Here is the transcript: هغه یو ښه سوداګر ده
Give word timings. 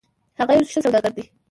هغه 0.39 0.51
یو 0.55 0.69
ښه 0.71 0.79
سوداګر 0.85 1.11
ده 1.17 1.23